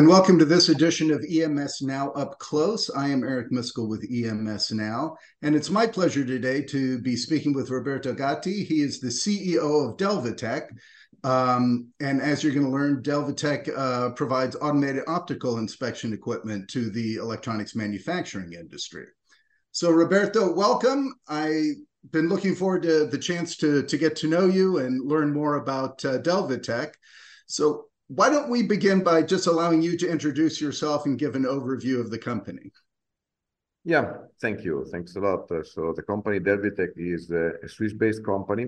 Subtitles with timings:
[0.00, 2.88] And welcome to this edition of EMS Now Up Close.
[2.88, 7.52] I am Eric Miskell with EMS Now, and it's my pleasure today to be speaking
[7.52, 8.64] with Roberto Gatti.
[8.64, 10.68] He is the CEO of Delvitech.
[11.22, 16.88] Um, and as you're going to learn, Delvitech uh, provides automated optical inspection equipment to
[16.88, 19.04] the electronics manufacturing industry.
[19.72, 21.12] So, Roberto, welcome.
[21.28, 21.76] I've
[22.10, 25.56] been looking forward to the chance to, to get to know you and learn more
[25.56, 26.92] about uh, Delvitech.
[27.46, 31.44] So, why don't we begin by just allowing you to introduce yourself and give an
[31.44, 32.72] overview of the company?
[33.84, 34.84] Yeah, thank you.
[34.90, 35.48] Thanks a lot.
[35.48, 38.66] Uh, so the company Delvitech is uh, a Swiss-based company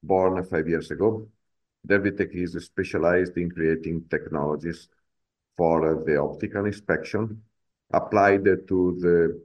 [0.00, 1.28] born five years ago.
[1.88, 4.88] Delvitech is specialized in creating technologies
[5.56, 7.42] for uh, the optical inspection
[7.92, 9.42] applied to the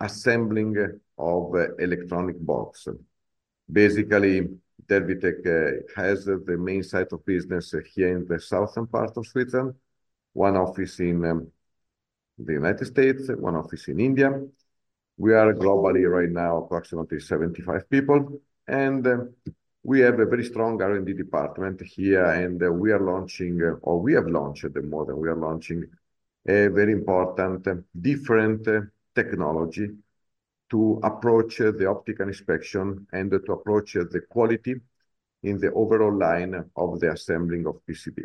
[0.00, 0.76] assembling
[1.16, 2.88] of uh, electronic box.
[3.72, 4.48] Basically,
[4.84, 9.74] Delvitech uh, has the main site of business here in the southern part of Switzerland,
[10.32, 11.48] one office in um,
[12.38, 14.30] the United States, one office in India.
[15.16, 19.16] We are globally right now approximately 75 people, and uh,
[19.82, 24.12] we have a very strong R&D department here, and uh, we are launching, or we
[24.12, 25.84] have launched more than we are launching,
[26.46, 27.66] a very important
[28.00, 28.68] different
[29.14, 29.88] technology
[30.70, 34.74] to approach the optical inspection and to approach the quality
[35.42, 38.24] in the overall line of the assembling of PCB.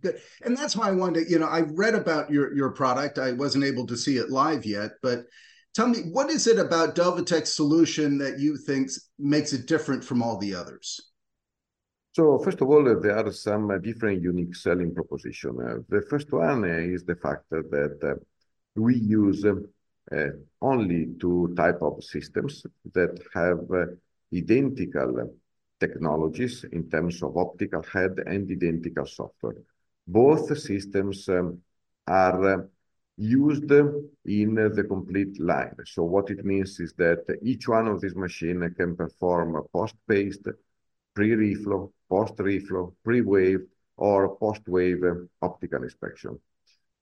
[0.00, 0.20] Good.
[0.42, 3.18] And that's why I wanted, you know, I read about your your product.
[3.18, 5.24] I wasn't able to see it live yet, but
[5.74, 10.22] tell me what is it about Delvitech's solution that you think makes it different from
[10.22, 11.00] all the others?
[12.12, 15.56] So first of all, there are some different unique selling proposition.
[15.88, 18.20] The first one is the fact that
[18.74, 19.44] we use
[20.60, 23.86] only two type of systems that have uh,
[24.34, 25.30] identical
[25.78, 29.62] technologies in terms of optical head and identical software.
[30.06, 31.60] Both systems um,
[32.06, 32.62] are uh,
[33.16, 35.74] used in the complete line.
[35.84, 40.48] So what it means is that each one of these machines can perform post-paste,
[41.14, 43.60] pre-reflow, post-reflow, pre-wave,
[43.96, 45.02] or post-wave
[45.42, 46.38] optical inspection.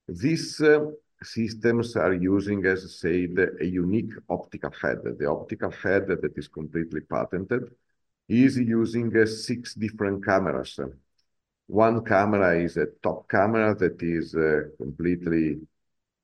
[0.07, 0.85] This uh,
[1.23, 4.99] systems are using, as I said, a unique optical head.
[5.03, 7.71] The optical head that is completely patented
[8.27, 10.79] is using uh, six different cameras.
[11.67, 15.59] One camera is a top camera that is uh, completely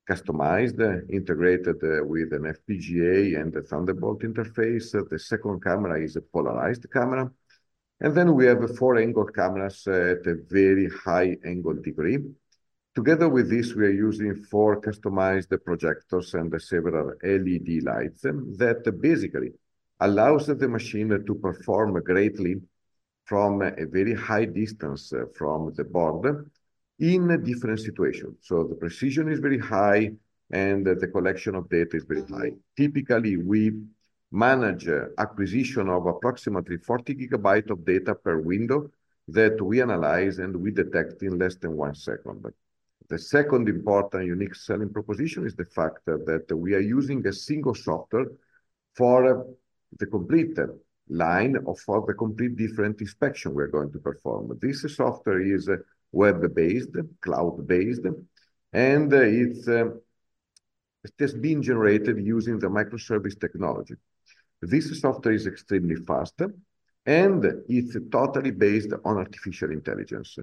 [0.10, 0.80] customized,
[1.10, 4.92] integrated uh, with an FPGA and a Thunderbolt interface.
[5.10, 7.32] the second camera is a polarized camera.
[8.00, 12.20] And then we have four angle cameras at a very high angle degree.
[12.96, 19.52] Together with this, we are using four customized projectors and several LED lights that basically
[20.00, 22.56] allows the machine to perform greatly
[23.26, 26.52] from a very high distance uh, from the board
[27.00, 28.38] in different situations.
[28.42, 30.12] So the precision is very high
[30.52, 32.36] and the collection of data is very mm-hmm.
[32.36, 32.52] high.
[32.78, 33.72] Typically, we
[34.32, 38.92] manage uh, acquisition of approximately 40 gigabytes of data per window
[39.30, 42.46] that we analyze and we detect in less than one second.
[43.10, 47.76] The second important unique selling proposition is the fact that we are using a single
[47.76, 48.28] software
[48.96, 49.46] for
[50.00, 50.58] the complete
[51.10, 54.58] line or for the complete different inspection we're going to perform.
[54.62, 55.70] This software is
[56.12, 58.06] web-based, cloud-based,
[58.72, 63.96] and it's it has been generated using the microservice technology.
[64.62, 66.42] This software is extremely fast,
[67.06, 70.38] and it's totally based on artificial intelligence.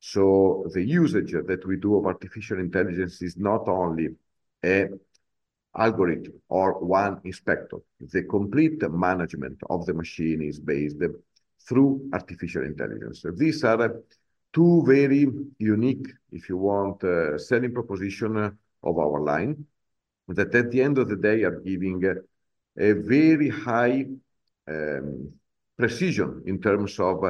[0.00, 4.08] So the usage that we do of artificial intelligence is not only
[4.64, 4.88] a
[5.76, 7.78] algorithm or one inspector.
[8.00, 10.96] The complete management of the machine is based
[11.68, 13.24] through artificial intelligence.
[13.34, 14.02] These are
[14.52, 15.26] two very
[15.58, 18.36] unique, if you want, uh, selling proposition
[18.82, 19.66] of our line
[20.28, 22.02] that at the end of the day are giving
[22.78, 24.06] a very high
[24.68, 25.32] um,
[25.78, 27.24] precision in terms of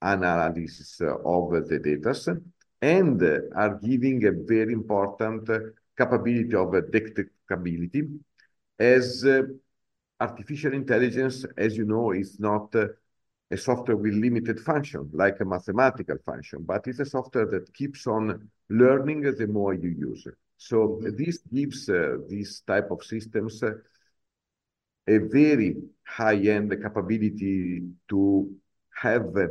[0.00, 2.40] analysis of the data
[2.80, 3.22] and
[3.54, 5.48] are giving a very important
[5.96, 8.18] capability of detectability
[8.78, 9.26] as
[10.20, 16.16] artificial intelligence, as you know, is not a software with limited function, like a mathematical
[16.24, 20.34] function, but it's a software that keeps on learning the more you use it.
[20.58, 23.74] So this gives uh, this type of systems uh,
[25.06, 28.54] a very high-end capability to
[28.94, 29.48] have a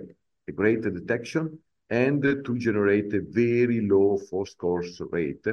[0.51, 1.59] greater detection
[1.89, 5.45] and to generate a very low false course rate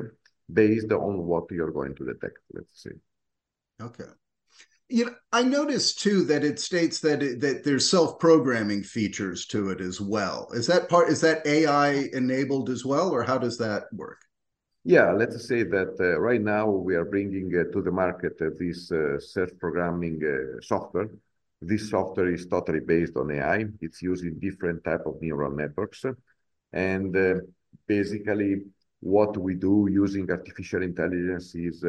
[0.52, 2.90] based on what you're going to detect, let's say.
[3.80, 4.04] Okay.
[4.88, 9.70] You know, I noticed too that it states that it, that there's self-programming features to
[9.70, 10.48] it as well.
[10.52, 11.08] Is that part?
[11.08, 14.20] Is that AI enabled as well, or how does that work?
[14.84, 18.50] Yeah, let's say that uh, right now we are bringing uh, to the market uh,
[18.58, 21.08] this uh, self-programming uh, software.
[21.60, 23.64] This software is totally based on AI.
[23.80, 26.04] It's using different type of neural networks,
[26.72, 27.34] and uh,
[27.86, 28.62] basically
[29.00, 31.84] what we do using artificial intelligence is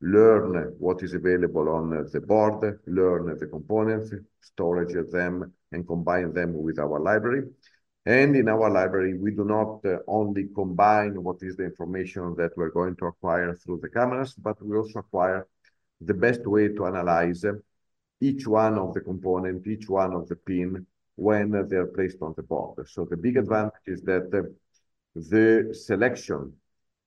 [0.00, 6.52] learn what is available on the board, learn the components, storage them, and combine them
[6.54, 7.42] with our library.
[8.06, 12.52] And in our library, we do not uh, only combine what is the information that
[12.54, 15.46] we're going to acquire through the cameras, but we also acquire
[16.02, 17.44] the best way to analyze
[18.20, 22.42] each one of the component, each one of the pin when they're placed on the
[22.42, 22.88] board.
[22.88, 24.30] So the big advantage is that
[25.14, 26.52] the selection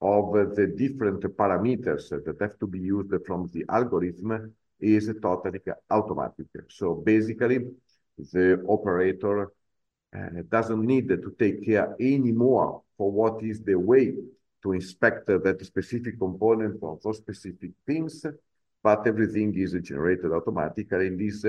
[0.01, 5.59] of the different parameters that have to be used from the algorithm is totally
[5.89, 6.48] automatic.
[6.69, 7.59] So basically,
[8.18, 9.51] the operator
[10.15, 14.13] uh, doesn't need to take care anymore for what is the way
[14.63, 18.25] to inspect that specific component of those specific things,
[18.87, 21.45] but everything is generated automatically and is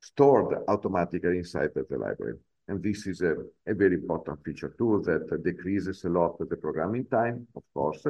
[0.00, 2.38] stored automatically inside the library.
[2.68, 3.34] And this is a,
[3.66, 8.04] a very important feature too that decreases a lot the programming time, of course,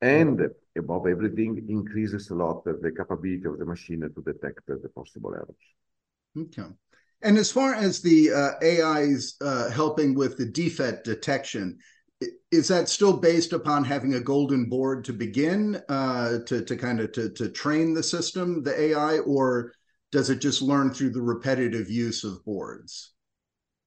[0.00, 0.36] and
[0.76, 5.64] above everything, increases a lot the capability of the machine to detect the possible errors.
[6.36, 6.70] Okay.
[7.22, 11.78] And as far as the uh, AI's uh, helping with the defect detection,
[12.50, 17.00] is that still based upon having a golden board to begin uh, to to kind
[17.00, 19.72] of to to train the system, the AI, or
[20.12, 23.12] does it just learn through the repetitive use of boards?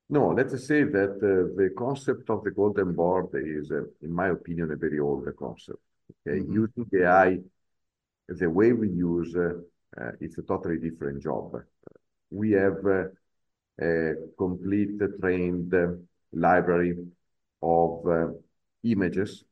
[0.10, 4.30] No, let's say that uh, the concept of the golden board is, uh, in my
[4.30, 5.80] opinion, a very old concept.
[6.12, 6.64] Okay, mm -hmm.
[6.64, 7.42] using AI,
[8.28, 9.60] the way we use uh,
[10.00, 11.64] uh, it's a totally different job.
[12.30, 13.06] We have uh,
[13.82, 15.74] a complete trained
[16.34, 16.98] library
[17.62, 18.28] of uh,
[18.84, 19.44] images,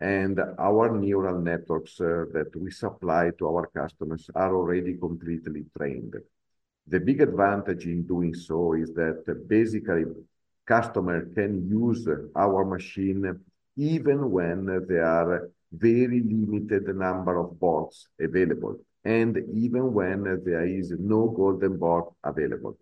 [0.00, 6.14] and our neural networks uh, that we supply to our customers are already completely trained.
[6.86, 10.04] The big advantage in doing so is that basically
[10.66, 12.06] customer can use
[12.36, 13.40] our machine
[13.76, 20.92] even when there are very limited number of boards available, and even when there is
[20.98, 22.76] no golden board available.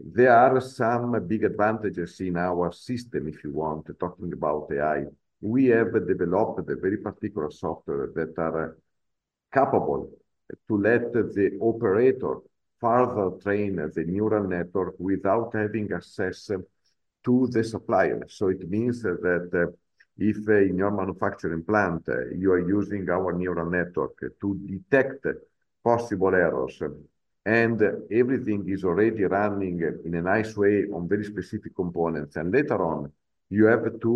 [0.00, 5.04] There are some big advantages in our system, if you want, talking about AI.
[5.40, 8.78] We have developed a very particular software that are
[9.52, 10.10] capable
[10.68, 12.38] to let the operator
[12.80, 16.50] further train the neural network without having access
[17.24, 18.24] to the supplier.
[18.28, 19.72] So it means that uh,
[20.16, 25.26] if in your manufacturing plant uh, you are using our neural network to detect
[25.82, 26.80] possible errors
[27.48, 27.80] and
[28.10, 33.10] everything is already running in a nice way on very specific components, and later on
[33.48, 34.12] you have to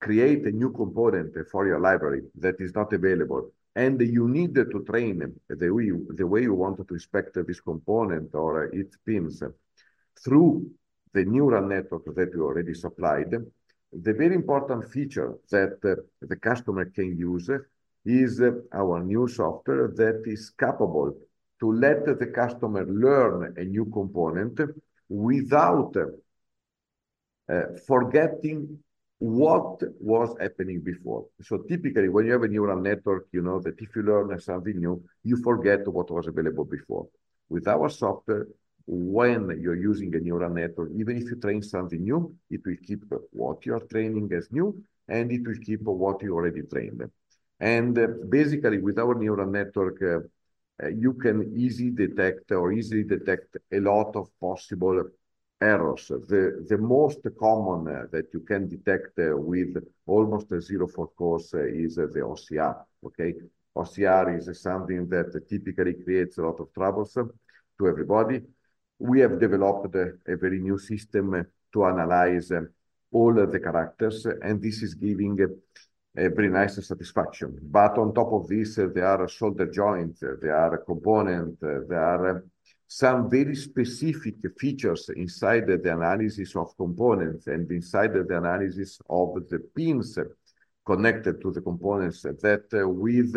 [0.00, 4.84] create a new component for your library that is not available and you need to
[4.90, 5.16] train
[5.48, 9.42] the way you, the way you want to inspect this component or its pins
[10.22, 10.64] through
[11.14, 13.32] the neural network that you already supplied.
[13.92, 15.80] The very important feature that
[16.30, 17.50] the customer can use
[18.04, 18.40] is
[18.72, 21.16] our new software that is capable
[21.62, 24.60] to let the customer learn a new component
[25.08, 25.94] without
[27.48, 28.78] uh, forgetting
[29.20, 31.24] what was happening before.
[31.40, 34.76] So typically, when you have a neural network, you know that if you learn something
[34.76, 37.06] new, you forget what was available before.
[37.48, 38.48] With our software,
[38.84, 43.04] when you're using a neural network, even if you train something new, it will keep
[43.30, 47.08] what you're training as new, and it will keep what you already trained.
[47.60, 50.26] And uh, basically, with our neural network, uh,
[50.82, 55.02] Uh, you can easily detect or easily detect a lot of possible
[55.60, 56.08] errors.
[56.08, 59.76] The, the most common uh, that you can detect uh, with
[60.06, 63.34] almost a zero fault codes uh, is uh, the OCR, okay?
[63.76, 67.24] OCR is something that typically creates a lot of troubles uh,
[67.78, 68.42] to everybody.
[68.98, 72.52] We have developed a very new system to analyze
[73.10, 75.36] all the characters, and this is giving
[76.16, 77.58] a very nice satisfaction.
[77.62, 82.44] But on top of this, there are solder joints, there are components, there are
[82.86, 89.60] some very specific features inside the analysis of components and inside the analysis of the
[89.74, 90.18] pins
[90.84, 93.34] connected to the components that uh, with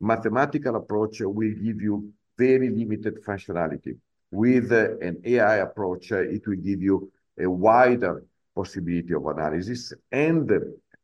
[0.00, 3.96] mathematical approach will give you very limited functionality.
[4.30, 9.92] With uh, an AI approach, uh, it will give you a wider possibility of analysis
[10.10, 10.50] and,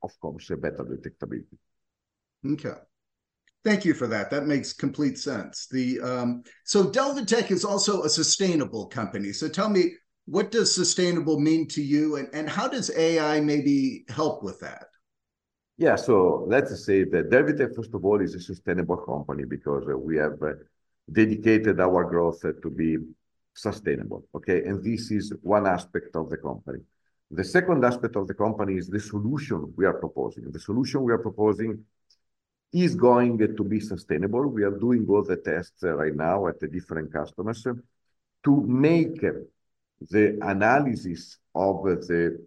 [0.02, 1.59] of course, a better detectability.
[2.47, 2.78] Okay.
[3.64, 4.31] Thank you for that.
[4.31, 5.67] That makes complete sense.
[5.71, 9.33] The um, so Delvitech is also a sustainable company.
[9.33, 9.95] So tell me,
[10.26, 14.87] what does sustainable mean to you, and, and how does AI maybe help with that?
[15.76, 20.17] Yeah, so let's say that Delvitech, first of all, is a sustainable company because we
[20.17, 20.52] have uh,
[21.11, 22.99] dedicated our growth to be
[23.55, 24.25] sustainable.
[24.35, 26.81] Okay, and this is one aspect of the company.
[27.30, 30.50] The second aspect of the company is the solution we are proposing.
[30.50, 31.85] The solution we are proposing
[32.73, 34.47] is going to be sustainable.
[34.49, 37.75] We are doing all the tests uh, right now at the different customers uh,
[38.44, 42.47] to make the analysis of the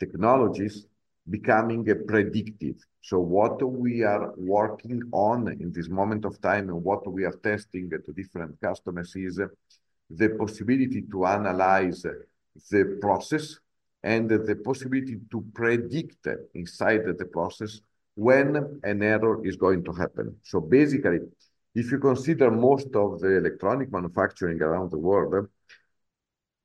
[0.00, 0.86] technologies
[1.28, 2.76] becoming uh, predictive.
[3.02, 7.38] So what we are working on in this moment of time and what we are
[7.42, 9.38] testing to different customers is
[10.10, 12.06] the possibility to analyze
[12.70, 13.58] the process
[14.02, 17.80] and the possibility to predict inside the process
[18.14, 20.36] when an error is going to happen.
[20.42, 21.18] So basically,
[21.74, 25.48] if you consider most of the electronic manufacturing around the world,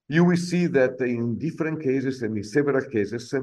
[0.08, 3.34] you will see that in different cases and in several cases,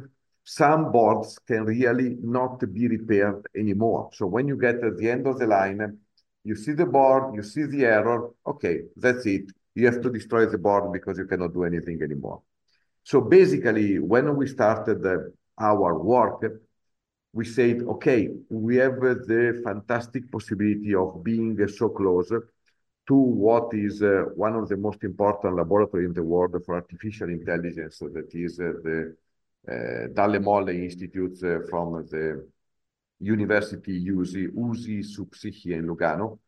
[0.45, 4.11] some boards can really not be repaired anymore.
[4.13, 5.99] So when you get at the end of the line,
[6.45, 9.51] you see the board, you see the error, okay, that's it.
[9.75, 12.43] You have to destroy the board because you cannot do anything anymore.
[13.03, 15.05] So basically, when we started
[15.59, 16.45] our work,
[17.33, 22.33] we said, okay, we have the fantastic possibility of being so close
[23.11, 27.29] to what is uh, one of the most important laboratory in the world for artificial
[27.29, 29.17] intelligence, that is uh, the
[29.69, 32.47] uh, Dalle Molle Institute uh, from the
[33.21, 36.39] University USI, USI su Psichia in Lugano,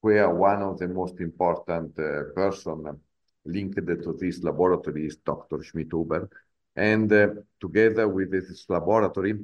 [0.00, 3.00] where one of the most important uh, person
[3.46, 5.58] linked to this laboratory is Dr.
[5.58, 6.28] Schmidhuber.
[6.74, 7.28] And uh,
[7.60, 9.34] together with this laboratory,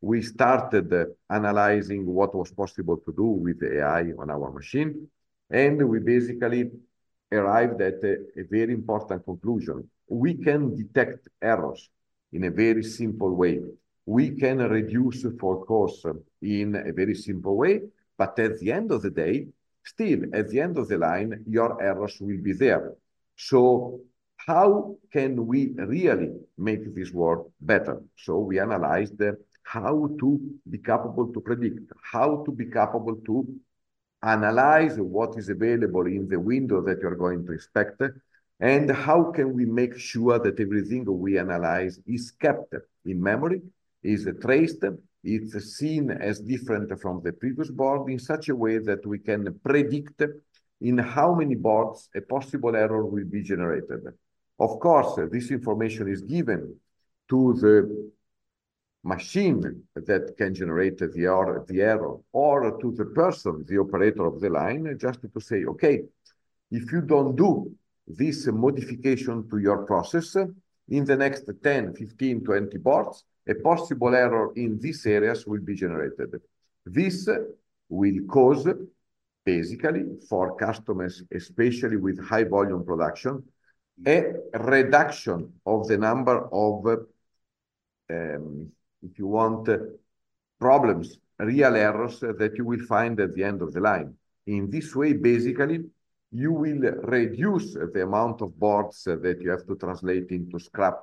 [0.00, 5.08] we started uh, analyzing what was possible to do with AI on our machine.
[5.50, 6.70] And we basically
[7.32, 9.88] arrived at a, a very important conclusion.
[10.08, 11.90] We can detect errors
[12.32, 13.60] in a very simple way.
[14.06, 16.04] We can reduce for course
[16.40, 17.82] in a very simple way,
[18.16, 19.48] but at the end of the day,
[19.84, 22.94] still at the end of the line, your errors will be there.
[23.38, 24.00] So
[24.36, 28.02] how can we really make this work better?
[28.16, 29.22] So we analyzed
[29.62, 33.46] how to be capable to predict, how to be capable to
[34.22, 38.02] analyze what is available in the window that you're going to inspect,
[38.58, 43.62] and how can we make sure that everything we analyze is kept in memory,
[44.02, 44.84] is traced,
[45.22, 49.60] it's seen as different from the previous board in such a way that we can
[49.62, 50.22] predict
[50.80, 54.02] in how many boards a possible error will be generated.
[54.58, 56.76] Of course, this information is given
[57.28, 58.10] to the
[59.04, 64.40] machine that can generate the error, the error or to the person, the operator of
[64.40, 66.02] the line, just to say, okay,
[66.70, 67.70] if you don't do
[68.06, 70.36] this modification to your process,
[70.90, 75.74] in the next 10, 15, 20 boards, a possible error in these areas will be
[75.74, 76.40] generated.
[76.84, 77.28] This
[77.88, 78.66] will cause,
[79.54, 83.34] basically, for customers, especially with high volume production,
[84.06, 84.18] a
[84.74, 86.36] reduction of the number
[86.66, 86.74] of
[88.10, 88.70] um,
[89.06, 89.68] if you want,
[90.58, 91.06] problems,
[91.38, 94.10] real errors that you will find at the end of the line.
[94.46, 95.80] In this way, basically,
[96.30, 96.82] you will
[97.18, 101.02] reduce the amount of boards that you have to translate into scrap.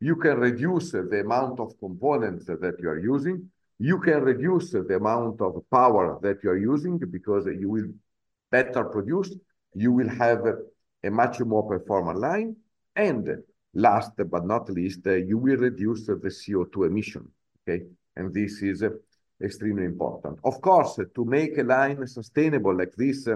[0.00, 3.38] You can reduce the amount of components that you are using.
[3.78, 7.88] You can reduce the amount of power that you are using because you will
[8.50, 9.34] better produce.
[9.74, 10.44] You will have
[11.04, 12.56] a much more performant line.
[12.94, 13.42] And
[13.76, 17.30] Last but not least, you will reduce the CO2 emission,
[17.60, 17.84] okay?
[18.16, 18.82] And this is
[19.42, 20.38] extremely important.
[20.44, 23.28] Of course, to make a line sustainable like this,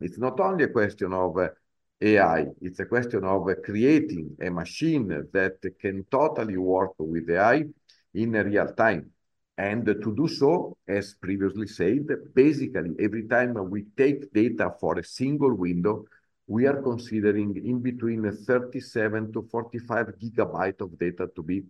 [0.00, 1.38] it's not only a question of
[2.00, 7.62] AI, it's a question of creating a machine that can totally work with AI
[8.14, 9.08] in real time.
[9.60, 15.04] And to do so, as previously said, basically every time we take data for a
[15.04, 16.06] single window,
[16.46, 21.62] we are considering in between 37 to 45 gigabyte of data to be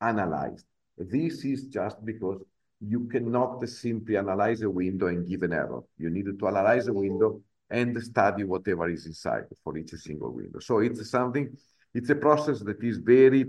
[0.00, 0.66] analyzed.
[0.96, 2.40] This is just because
[2.80, 5.82] you cannot simply analyze a window and give an error.
[5.98, 10.60] You need to analyze a window and study whatever is inside for each single window.
[10.60, 11.56] So it's something,
[11.92, 13.46] it's a process that is very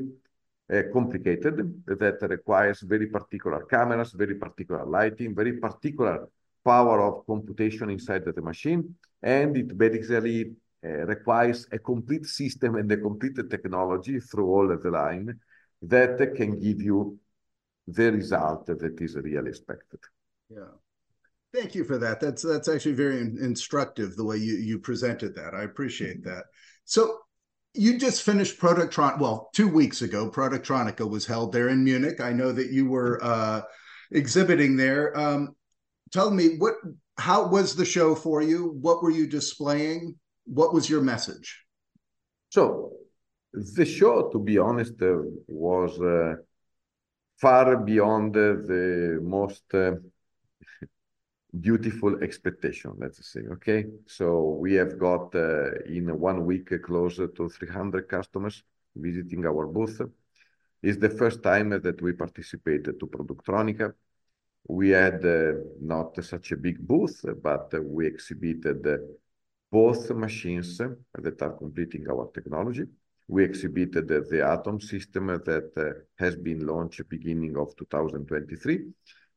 [0.72, 6.28] uh, complicated, that requires very particular cameras, very particular lighting, very particular
[6.64, 10.54] power of computation inside the machine, and it basically
[10.86, 15.38] uh, requires a complete system and a complete technology through all the line
[15.82, 17.18] that can give you
[17.88, 20.00] the result that is really expected.
[20.50, 20.72] Yeah.
[21.54, 22.20] Thank you for that.
[22.20, 25.54] That's that's actually very instructive the way you you presented that.
[25.54, 26.46] I appreciate that.
[26.86, 27.20] So
[27.74, 29.20] you just finished Productron.
[29.20, 32.22] Well, two weeks ago, Productronica was held there in Munich.
[32.22, 33.62] I know that you were uh,
[34.12, 35.18] exhibiting there.
[35.18, 35.56] Um,
[36.12, 36.76] tell me what
[37.18, 38.78] how was the show for you?
[38.82, 40.16] What were you displaying?
[40.46, 41.64] What was your message?
[42.50, 42.92] So
[43.54, 46.36] the show, to be honest, uh, was uh,
[47.40, 49.94] far beyond uh, the most uh,
[51.60, 53.42] beautiful expectation, let's say.
[53.52, 53.86] Okay.
[54.08, 58.64] So we have got uh, in one week uh, closer to 300 customers
[58.96, 60.02] visiting our booth.
[60.82, 63.94] It's the first time that we participated to Productronica.
[64.68, 68.86] We had uh, not such a big booth, but we exhibited
[69.72, 72.86] both machines that are completing our technology.
[73.28, 78.86] We exhibited the Atom system that has been launched beginning of 2023,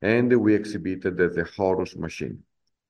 [0.02, 2.42] and we exhibited the Horus machine.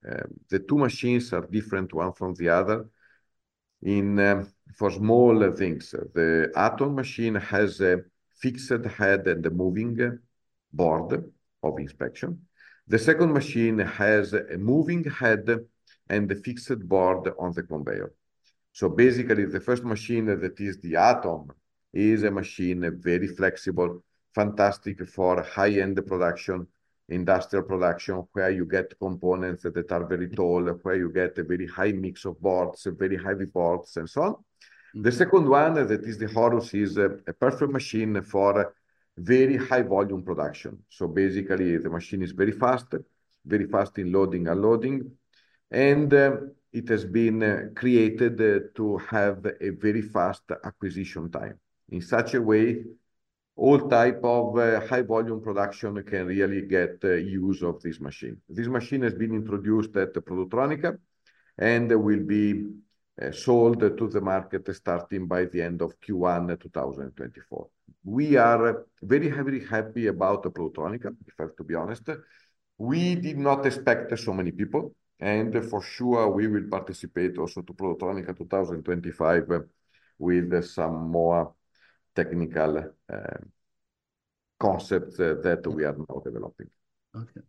[0.08, 2.86] Um, the two machines are different one from the other
[3.82, 5.90] in um, for small things.
[5.90, 8.02] The Atom machine has a
[8.38, 10.18] fixed head and a moving
[10.72, 11.24] board
[11.62, 12.46] of inspection.
[12.88, 15.48] The second machine has a moving head
[16.08, 18.12] and a fixed board on the conveyor.
[18.72, 21.50] So basically, the first machine that is the Atom
[21.92, 26.66] is a machine very flexible, fantastic for high-end production,
[27.08, 31.66] industrial production, where you get components that are very tall, where you get a very
[31.66, 34.34] high mix of boards, very heavy boards, and so on.
[34.94, 38.74] The second one, that is the Horus, is a, a perfect machine for
[39.16, 40.78] very high volume production.
[40.88, 42.86] So basically, the machine is very fast,
[43.44, 45.10] very fast in loading, and unloading,
[45.70, 51.58] and um, it has been uh, created uh, to have a very fast acquisition time.
[51.90, 52.84] In such a way,
[53.56, 58.36] all type of uh, high volume production can really get uh, use of this machine.
[58.48, 60.98] This machine has been introduced at Productronica
[61.56, 62.66] and will be
[63.20, 67.68] uh, sold to the market starting by the end of Q1 uh, 2024.
[68.04, 72.10] We are very, very happy about Productronica, if I have to be honest.
[72.76, 77.72] We did not expect so many people, and for sure, we will participate also to
[77.72, 79.44] Productronica 2025
[80.18, 81.54] with some more
[82.16, 82.78] technical
[83.12, 83.38] uh,
[84.58, 86.68] concepts uh, that we are now developing.
[87.14, 87.42] Okay.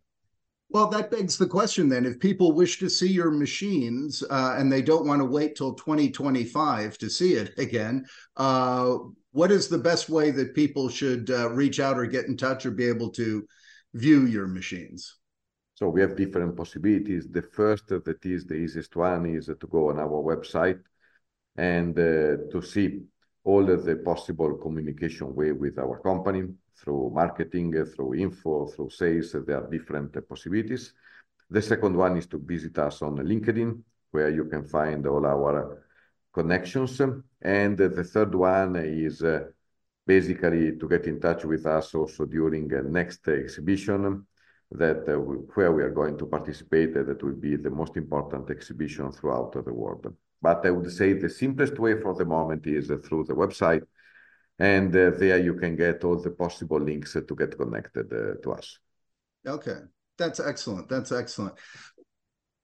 [0.70, 2.04] Well, that begs the question then.
[2.04, 5.72] If people wish to see your machines uh, and they don't want to wait till
[5.72, 8.04] 2025 to see it again,
[8.36, 8.98] uh,
[9.32, 12.66] what is the best way that people should uh, reach out or get in touch
[12.66, 13.46] or be able to
[13.94, 15.16] view your machines?
[15.74, 17.28] So we have different possibilities.
[17.30, 20.80] The first that is the easiest one is to go on our website
[21.56, 23.00] and uh, to see
[23.48, 26.42] all the possible communication way with our company
[26.76, 29.32] through marketing, through info, through sales.
[29.32, 30.92] There are different possibilities.
[31.48, 33.70] The second one is to visit us on LinkedIn,
[34.10, 35.82] where you can find all our
[36.30, 37.00] connections.
[37.40, 39.44] And the third one is uh,
[40.06, 44.26] basically to get in touch with us also during next exhibition
[44.72, 45.16] that uh,
[45.54, 49.72] where we are going to participate, that will be the most important exhibition throughout the
[49.72, 50.14] world.
[50.40, 53.82] But I would say the simplest way for the moment is through the website,
[54.58, 58.52] and uh, there you can get all the possible links to get connected uh, to
[58.52, 58.78] us.
[59.46, 59.78] Okay,
[60.16, 60.88] that's excellent.
[60.88, 61.54] That's excellent.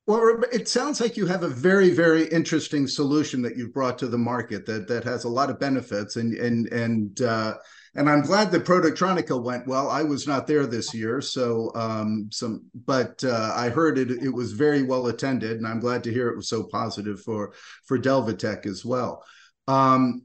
[0.06, 4.06] Well, it sounds like you have a very, very interesting solution that you've brought to
[4.06, 7.54] the market that that has a lot of benefits, and and and uh,
[7.96, 9.88] and I'm glad that Productronica went well.
[9.88, 14.10] I was not there this year, so um, some, but uh, I heard it.
[14.10, 17.52] It was very well attended, and I'm glad to hear it was so positive for
[17.86, 19.24] for Delvitech as well.
[19.68, 20.22] Um,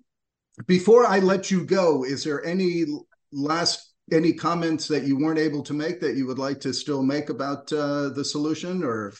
[0.66, 2.86] before I let you go, is there any
[3.32, 7.04] last any comments that you weren't able to make that you would like to still
[7.04, 9.14] make about uh, the solution, or?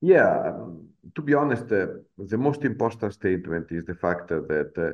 [0.00, 1.86] Yeah, um, to be honest, uh,
[2.18, 4.90] the most important statement is the fact that uh,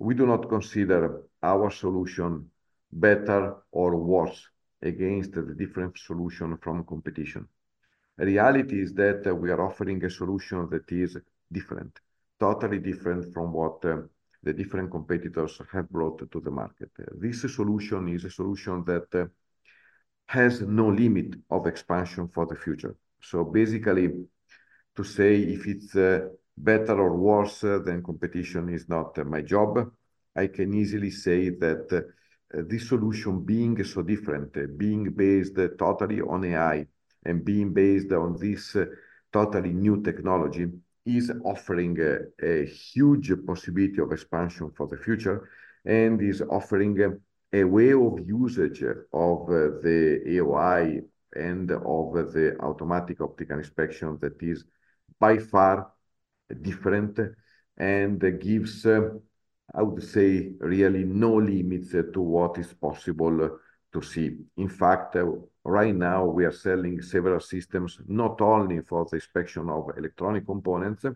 [0.00, 2.50] we do not consider our solution
[2.90, 4.48] better or worse
[4.82, 7.46] against the different solution from competition.
[8.16, 11.18] Reality is that we are offering a solution that is
[11.52, 12.00] different,
[12.38, 13.98] totally different from what uh,
[14.42, 16.90] the different competitors have brought to the market.
[17.18, 19.26] This solution is a solution that uh,
[20.26, 22.96] has no limit of expansion for the future.
[23.20, 24.08] So basically,
[24.96, 26.28] to say if it's uh,
[26.62, 29.90] better or worse than competition is not my job.
[30.36, 32.00] I can easily say that uh,
[32.52, 36.86] this solution being so different, uh, being based totally on AI
[37.24, 38.86] and being based on this uh,
[39.32, 40.66] totally new technology,
[41.06, 41.96] is offering
[42.42, 45.48] a huge possibility of expansion for the future
[45.84, 47.18] and is offering
[47.52, 49.46] a way of usage of
[49.82, 51.00] the AOI
[51.34, 54.64] and of the automatic optical inspection that is
[55.18, 55.90] by far
[56.62, 57.18] different
[57.76, 59.08] and gives, uh,
[59.74, 63.48] I would say, really no limits to what is possible uh,
[63.92, 64.36] to see.
[64.56, 65.26] In fact, uh,
[65.64, 71.06] right now we are selling several systems, not only for the inspection of electronic components,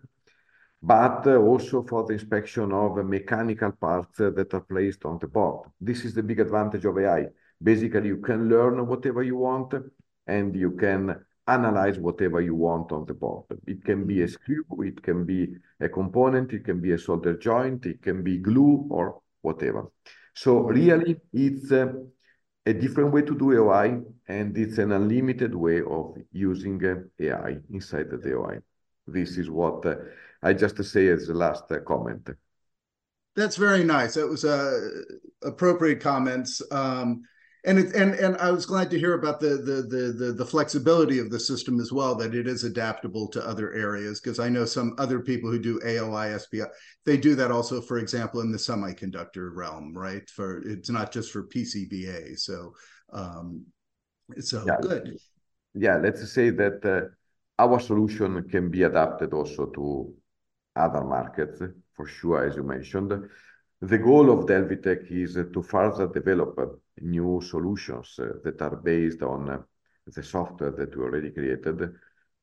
[0.81, 5.69] but also for the inspection of mechanical parts that are placed on the board.
[5.81, 7.27] This is the big advantage of AI.
[7.61, 9.73] Basically, you can learn whatever you want,
[10.27, 11.15] and you can
[11.47, 13.45] analyze whatever you want on the board.
[13.67, 14.33] It can be a mm-hmm.
[14.33, 18.37] screw, it can be a component, it can be a solder joint, it can be
[18.37, 19.91] glue or whatever.
[20.33, 20.67] So mm-hmm.
[20.67, 26.83] really, it's a different way to do AI, and it's an unlimited way of using
[26.83, 28.57] uh, AI inside the AI.
[29.07, 29.95] This is what uh,
[30.41, 32.27] I just say as the last uh, comment.
[33.35, 34.15] That's very nice.
[34.15, 34.45] That was
[35.43, 36.61] appropriate comments.
[36.71, 37.23] Um,
[37.65, 39.81] And and and I was glad to hear about the the
[40.21, 44.21] the the flexibility of the system as well, that it is adaptable to other areas
[44.21, 46.65] because I know some other people who do AOI, SPI,
[47.05, 50.29] they do that also, for example, in the semiconductor realm, right?
[50.29, 50.61] For...
[50.67, 52.37] It's not just for PCBA.
[52.37, 52.73] So,
[53.11, 53.65] um,
[54.39, 55.07] so good.
[55.07, 55.13] Yeah.
[55.77, 57.09] Yeah, let's say that uh,
[57.61, 60.13] our solution can be adapted also to
[60.75, 61.61] other markets,
[61.93, 63.11] for sure, as you mentioned.
[63.81, 69.63] The goal of Delvitech is to further develop new solutions that are based on
[70.07, 71.93] the software that we already created,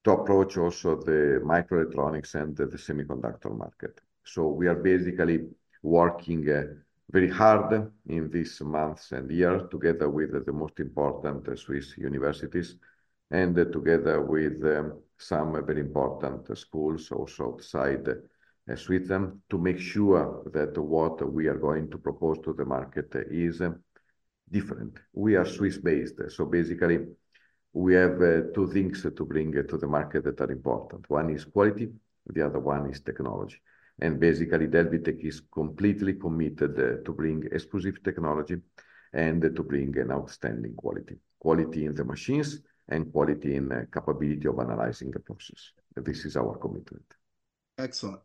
[0.04, 4.00] to approach also the microelectronics and the semiconductor market.
[4.24, 5.48] So we are basically
[5.82, 6.64] working uh,
[7.10, 12.76] very hard in these months and years, together with the most important Swiss universities,
[13.30, 20.42] and together with um, some very important schools also outside uh, Switzerland, to make sure
[20.52, 23.78] that what we are going to propose to the market is um,
[24.52, 24.98] different.
[25.12, 26.98] We are Swiss-based, so basically,
[27.72, 31.08] we have uh, two things to bring to the market that are important.
[31.08, 31.88] One is quality,
[32.26, 33.60] the other one is technology.
[34.00, 38.56] And basically, Delvitech is completely committed uh, to bring exclusive technology
[39.12, 41.16] and to bring an outstanding quality.
[41.38, 45.72] Quality in the machines and quality in the capability of analyzing the process.
[45.96, 47.04] This is our commitment.
[47.78, 48.20] Excellent.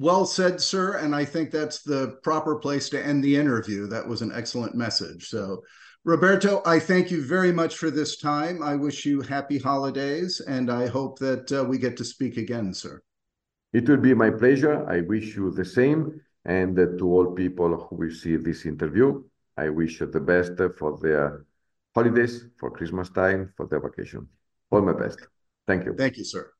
[0.00, 3.88] Well said, sir, and I think that's the proper place to end the interview.
[3.88, 5.28] That was an excellent message.
[5.28, 5.64] So,
[6.04, 8.62] Roberto, I thank you very much for this time.
[8.62, 12.72] I wish you happy holidays, and I hope that uh, we get to speak again,
[12.72, 13.02] sir.
[13.72, 14.88] It will be my pleasure.
[14.88, 19.24] I wish you the same, and uh, to all people who will see this interview,
[19.56, 21.44] I wish you the best for their
[21.92, 24.28] holidays, for Christmas time, for their vacation.
[24.70, 25.18] All my best.
[25.66, 25.96] Thank you.
[25.98, 26.52] Thank you, sir.